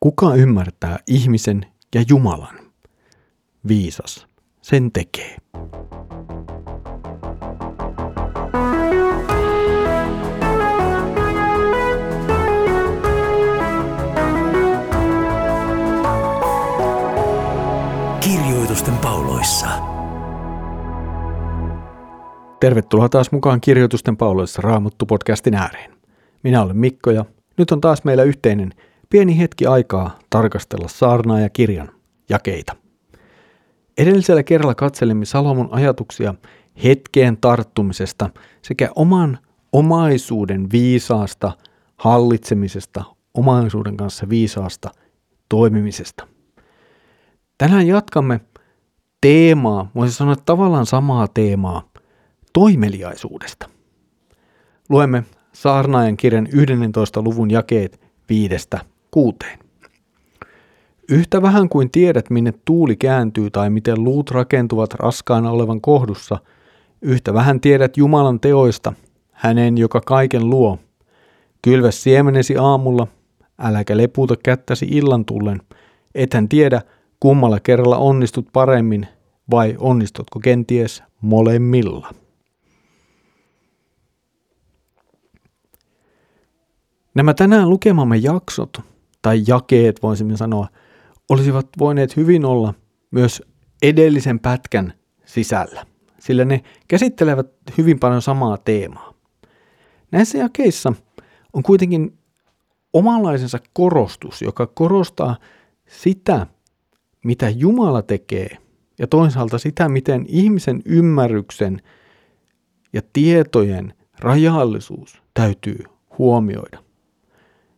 [0.00, 2.56] Kuka ymmärtää ihmisen ja Jumalan?
[3.68, 4.26] Viisas
[4.62, 5.36] sen tekee.
[18.20, 19.66] Kirjoitusten pauloissa.
[22.60, 25.90] Tervetuloa taas mukaan Kirjoitusten pauloissa Raamuttu-podcastin ääreen.
[26.42, 27.24] Minä olen Mikko ja
[27.56, 28.72] nyt on taas meillä yhteinen
[29.10, 31.90] pieni hetki aikaa tarkastella saarnaa ja kirjan
[32.28, 32.76] jakeita.
[33.98, 36.34] Edellisellä kerralla katselimme Salomon ajatuksia
[36.84, 38.30] hetkeen tarttumisesta
[38.62, 39.38] sekä oman
[39.72, 41.52] omaisuuden viisaasta
[41.96, 43.04] hallitsemisesta,
[43.34, 44.90] omaisuuden kanssa viisaasta
[45.48, 46.26] toimimisesta.
[47.58, 48.40] Tänään jatkamme
[49.20, 51.90] teemaa, voisi sanoa tavallaan samaa teemaa,
[52.52, 53.68] toimeliaisuudesta.
[54.88, 57.22] Luemme saarnaajan kirjan 11.
[57.22, 59.58] luvun jakeet viidestä kuuteen.
[61.08, 66.38] Yhtä vähän kuin tiedät, minne tuuli kääntyy tai miten luut rakentuvat raskaana olevan kohdussa,
[67.02, 68.92] yhtä vähän tiedät Jumalan teoista,
[69.32, 70.78] hänen, joka kaiken luo.
[71.62, 73.06] Kylvä siemenesi aamulla,
[73.58, 75.60] äläkä lepuuta kättäsi illan tullen,
[76.14, 76.82] ethän tiedä,
[77.20, 79.06] kummalla kerralla onnistut paremmin
[79.50, 82.14] vai onnistutko kenties molemmilla.
[87.14, 88.80] Nämä tänään lukemamme jaksot,
[89.22, 90.68] tai jakeet voisimme sanoa,
[91.28, 92.74] olisivat voineet hyvin olla
[93.10, 93.42] myös
[93.82, 94.92] edellisen pätkän
[95.24, 95.86] sisällä,
[96.18, 97.46] sillä ne käsittelevät
[97.78, 99.14] hyvin paljon samaa teemaa.
[100.12, 100.92] Näissä jakeissa
[101.52, 102.18] on kuitenkin
[102.92, 105.36] omanlaisensa korostus, joka korostaa
[105.86, 106.46] sitä,
[107.24, 108.56] mitä Jumala tekee,
[108.98, 111.82] ja toisaalta sitä, miten ihmisen ymmärryksen
[112.92, 115.84] ja tietojen rajallisuus täytyy
[116.18, 116.89] huomioida.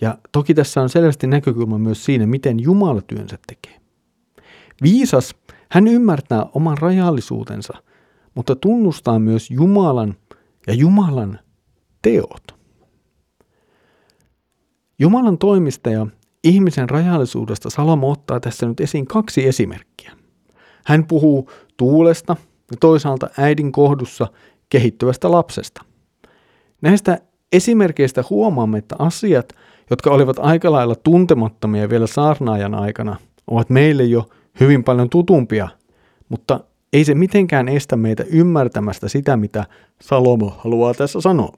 [0.00, 3.80] Ja toki tässä on selvästi näkökulma myös siinä, miten Jumala työnsä tekee.
[4.82, 5.34] Viisas,
[5.70, 7.74] hän ymmärtää oman rajallisuutensa,
[8.34, 10.14] mutta tunnustaa myös Jumalan
[10.66, 11.38] ja Jumalan
[12.02, 12.44] teot.
[14.98, 16.06] Jumalan toimista ja
[16.44, 20.12] ihmisen rajallisuudesta Salomo ottaa tässä nyt esiin kaksi esimerkkiä.
[20.86, 22.36] Hän puhuu tuulesta
[22.70, 24.26] ja toisaalta äidin kohdussa
[24.68, 25.84] kehittyvästä lapsesta.
[26.80, 27.18] Näistä
[27.52, 29.52] esimerkkeistä huomaamme, että asiat,
[29.90, 34.28] jotka olivat aika lailla tuntemattomia vielä saarnaajan aikana, ovat meille jo
[34.60, 35.68] hyvin paljon tutumpia,
[36.28, 36.60] mutta
[36.92, 39.64] ei se mitenkään estä meitä ymmärtämästä sitä, mitä
[40.02, 41.52] Salomo haluaa tässä sanoa.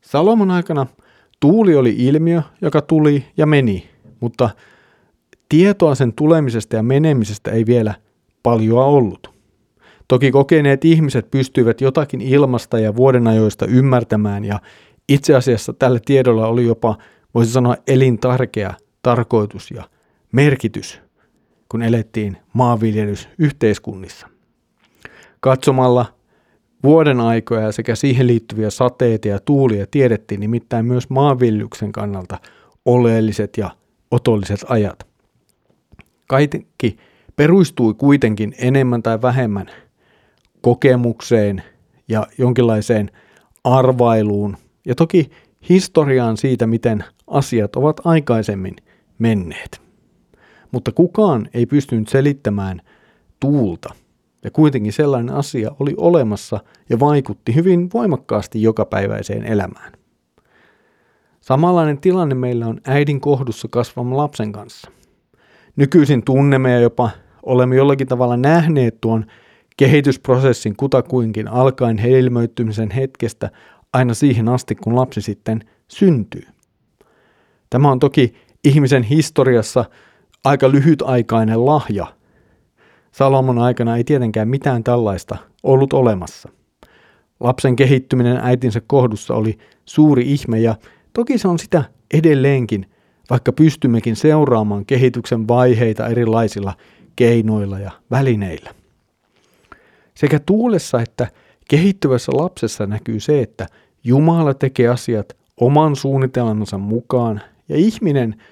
[0.00, 0.86] Salomon aikana
[1.40, 4.50] tuuli oli ilmiö, joka tuli ja meni, mutta
[5.48, 7.94] tietoa sen tulemisesta ja menemisestä ei vielä
[8.42, 9.30] paljoa ollut.
[10.08, 14.60] Toki kokeneet ihmiset pystyivät jotakin ilmasta ja vuodenajoista ymmärtämään ja
[15.10, 16.98] itse asiassa tällä tiedolla oli jopa,
[17.34, 19.84] voisi sanoa, elintärkeä tarkoitus ja
[20.32, 21.00] merkitys,
[21.68, 24.28] kun elettiin maanviljelysyhteiskunnissa.
[25.40, 26.06] Katsomalla
[26.82, 32.38] vuoden aikoja sekä siihen liittyviä sateita ja tuulia tiedettiin nimittäin myös maanviljelyksen kannalta
[32.84, 33.70] oleelliset ja
[34.10, 35.06] otolliset ajat.
[36.26, 36.96] Kaikki
[37.36, 39.66] perustui kuitenkin enemmän tai vähemmän
[40.60, 41.62] kokemukseen
[42.08, 43.10] ja jonkinlaiseen
[43.64, 44.56] arvailuun
[44.90, 45.30] ja toki
[45.68, 48.76] historiaan siitä, miten asiat ovat aikaisemmin
[49.18, 49.80] menneet.
[50.72, 52.80] Mutta kukaan ei pystynyt selittämään
[53.40, 53.94] tuulta,
[54.44, 59.92] ja kuitenkin sellainen asia oli olemassa ja vaikutti hyvin voimakkaasti jokapäiväiseen elämään.
[61.40, 64.90] Samanlainen tilanne meillä on äidin kohdussa kasvavan lapsen kanssa.
[65.76, 67.10] Nykyisin tunnemme ja jopa
[67.42, 69.26] olemme jollakin tavalla nähneet tuon
[69.76, 73.50] kehitysprosessin kutakuinkin alkaen hedelmöittymisen hetkestä
[73.92, 76.46] aina siihen asti, kun lapsi sitten syntyy.
[77.70, 78.34] Tämä on toki
[78.64, 79.84] ihmisen historiassa
[80.44, 82.06] aika lyhytaikainen lahja.
[83.12, 86.48] Salomon aikana ei tietenkään mitään tällaista ollut olemassa.
[87.40, 90.74] Lapsen kehittyminen äitinsä kohdussa oli suuri ihme ja
[91.12, 91.84] toki se on sitä
[92.14, 92.86] edelleenkin,
[93.30, 96.74] vaikka pystymmekin seuraamaan kehityksen vaiheita erilaisilla
[97.16, 98.74] keinoilla ja välineillä.
[100.14, 101.28] Sekä tuulessa että
[101.70, 103.66] Kehittyvässä lapsessa näkyy se, että
[104.04, 108.42] Jumala tekee asiat oman suunnitelmansa mukaan ja ihminen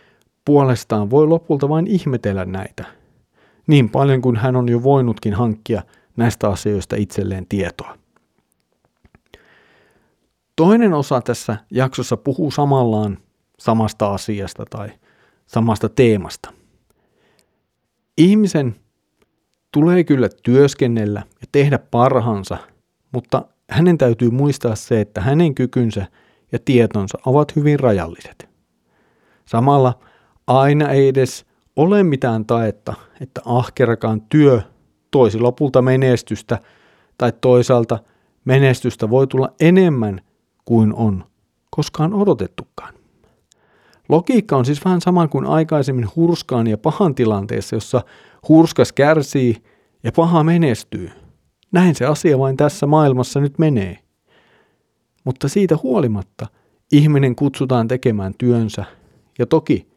[0.45, 2.85] puolestaan voi lopulta vain ihmetellä näitä.
[3.67, 5.83] Niin paljon kuin hän on jo voinutkin hankkia
[6.17, 7.99] näistä asioista itselleen tietoa.
[10.57, 13.19] Toinen osa tässä jaksossa puhuu samallaan
[13.59, 14.89] samasta asiasta tai
[15.47, 16.53] samasta teemasta.
[18.19, 18.77] Ihmisen
[19.73, 22.59] tulee kyllä työskennellä ja tehdä parhaansa–
[23.13, 26.07] mutta hänen täytyy muistaa se, että hänen kykynsä
[26.53, 28.49] ja tietonsa ovat hyvin rajalliset.
[29.45, 29.99] Samalla
[30.47, 31.47] aina ei edes
[31.77, 34.63] ole mitään taetta, että ahkerakaan työ
[35.11, 36.59] toisi lopulta menestystä
[37.19, 37.99] tai toisaalta
[38.45, 40.21] menestystä voi tulla enemmän
[40.65, 41.25] kuin on
[41.71, 42.95] koskaan odotettukaan.
[44.09, 48.01] Logiikka on siis vähän sama kuin aikaisemmin hurskaan ja pahan tilanteessa, jossa
[48.49, 49.57] hurskas kärsii
[50.03, 51.11] ja paha menestyy.
[51.73, 53.99] Näin se asia vain tässä maailmassa nyt menee.
[55.25, 56.47] Mutta siitä huolimatta
[56.93, 58.85] ihminen kutsutaan tekemään työnsä,
[59.39, 59.89] ja toki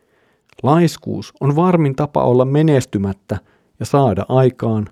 [0.63, 3.37] laiskuus on varmin tapa olla menestymättä
[3.79, 4.87] ja saada aikaan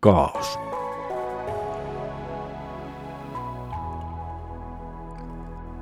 [0.00, 0.58] kaos.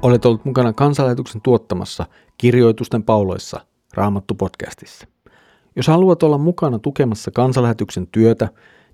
[0.02, 2.06] Olet ollut mukana kansanlähetyksen tuottamassa
[2.38, 3.60] kirjoitusten pauloissa
[3.94, 5.06] Raamattu-podcastissa.
[5.76, 8.48] Jos haluat olla mukana tukemassa kansanlähetyksen työtä,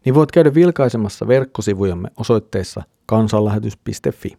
[0.07, 4.37] niin voit käydä vilkaisemassa verkkosivujamme osoitteessa kansanlähetys.fi.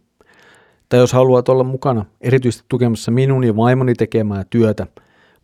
[0.88, 4.86] Tai jos haluat olla mukana erityisesti tukemassa minun ja vaimoni tekemää työtä,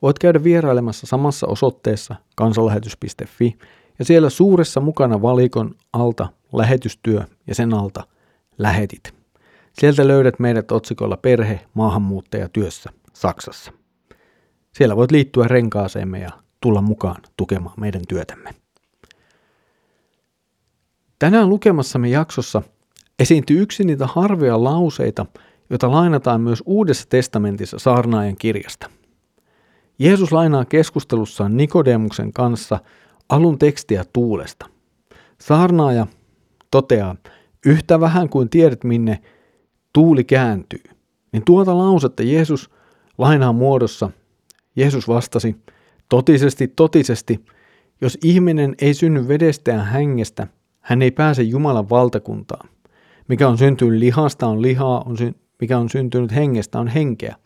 [0.02, 3.58] voit käydä vierailemassa samassa osoitteessa kansanlähetys.fi
[3.98, 8.04] ja siellä suuressa mukana valikon alta lähetystyö ja sen alta
[8.58, 9.14] lähetit.
[9.72, 13.72] Sieltä löydät meidät otsikolla Perhe maahanmuuttaja työssä Saksassa.
[14.72, 16.30] Siellä voit liittyä renkaaseemme ja
[16.60, 18.63] tulla mukaan tukemaan meidän työtämme.
[21.18, 22.62] Tänään lukemassamme jaksossa
[23.18, 25.26] esiintyy yksi niitä harvoja lauseita,
[25.70, 28.90] joita lainataan myös Uudessa testamentissa saarnaajan kirjasta.
[29.98, 32.78] Jeesus lainaa keskustelussaan Nikodemuksen kanssa
[33.28, 34.66] alun tekstiä tuulesta.
[35.40, 36.06] Saarnaaja
[36.70, 37.16] toteaa,
[37.66, 39.22] yhtä vähän kuin tiedät minne
[39.92, 40.82] tuuli kääntyy,
[41.32, 42.70] niin tuota lausetta Jeesus
[43.18, 44.10] lainaa muodossa.
[44.76, 45.56] Jeesus vastasi,
[46.08, 47.44] totisesti, totisesti,
[48.00, 50.46] jos ihminen ei synny vedestä ja hengestä,
[50.84, 52.68] hän ei pääse Jumalan valtakuntaan.
[53.28, 57.36] Mikä on syntynyt lihasta on lihaa, on sy- mikä on syntynyt hengestä on henkeä.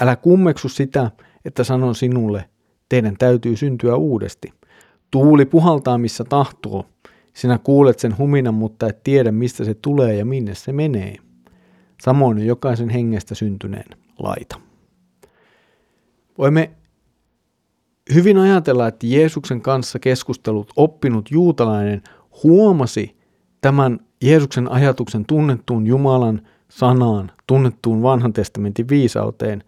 [0.00, 1.10] Älä kummeksu sitä,
[1.44, 2.44] että sanon sinulle,
[2.88, 4.52] teidän täytyy syntyä uudesti.
[5.10, 6.86] Tuuli puhaltaa missä tahtoo.
[7.34, 11.16] Sinä kuulet sen huminan, mutta et tiedä mistä se tulee ja minne se menee.
[12.02, 14.60] Samoin on jokaisen hengestä syntyneen laita.
[16.38, 16.70] Voimme
[18.14, 22.02] hyvin ajatella, että Jeesuksen kanssa keskustelut oppinut juutalainen
[22.42, 23.16] huomasi
[23.60, 29.64] tämän Jeesuksen ajatuksen tunnettuun Jumalan sanaan, tunnettuun vanhan testamentin viisauteen.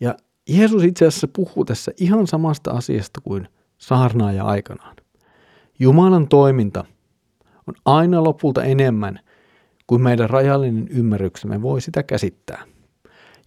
[0.00, 0.14] Ja
[0.48, 3.48] Jeesus itse asiassa puhuu tässä ihan samasta asiasta kuin
[3.78, 4.96] saarnaaja aikanaan.
[5.78, 6.84] Jumalan toiminta
[7.66, 9.20] on aina lopulta enemmän
[9.86, 12.62] kuin meidän rajallinen ymmärryksemme voi sitä käsittää.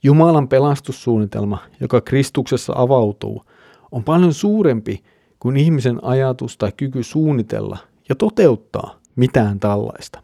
[0.03, 3.43] Jumalan pelastussuunnitelma, joka Kristuksessa avautuu,
[3.91, 5.03] on paljon suurempi
[5.39, 7.77] kuin ihmisen ajatus tai kyky suunnitella
[8.09, 10.23] ja toteuttaa mitään tällaista.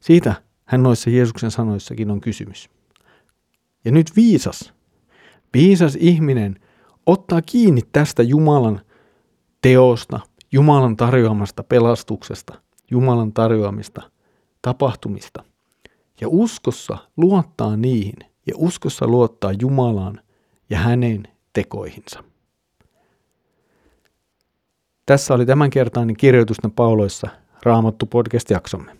[0.00, 0.34] Siitä
[0.64, 2.70] hän noissa Jeesuksen sanoissakin on kysymys.
[3.84, 4.72] Ja nyt viisas,
[5.54, 6.60] viisas ihminen
[7.06, 8.80] ottaa kiinni tästä Jumalan
[9.62, 10.20] teosta,
[10.52, 12.60] Jumalan tarjoamasta pelastuksesta,
[12.90, 14.02] Jumalan tarjoamista
[14.62, 15.44] tapahtumista
[16.20, 18.16] ja uskossa luottaa niihin
[18.46, 20.20] ja uskossa luottaa Jumalaan
[20.70, 21.22] ja hänen
[21.52, 22.29] tekoihinsa.
[25.10, 27.28] Tässä oli tämänkertainen kirjoitusten pauloissa
[27.62, 28.92] Raamattu podcast-jaksomme.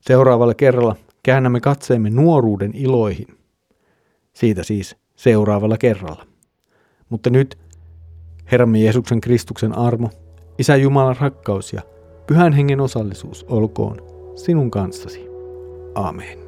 [0.00, 3.26] Seuraavalla kerralla käännämme katseemme nuoruuden iloihin.
[4.32, 6.26] Siitä siis seuraavalla kerralla.
[7.08, 7.58] Mutta nyt
[8.52, 10.10] Herramme Jeesuksen Kristuksen armo,
[10.58, 11.82] Isä Jumalan rakkaus ja
[12.26, 13.96] Pyhän Hengen osallisuus olkoon
[14.36, 15.26] sinun kanssasi.
[15.94, 16.41] Amen.